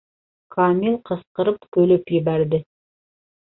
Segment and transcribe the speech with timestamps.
[0.55, 2.65] Камил ҡысҡырып көлөп ебәрҙе.